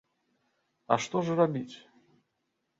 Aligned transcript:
А 0.95 0.97
што 1.05 1.17
ж 1.29 1.37
рабіць? 1.43 1.75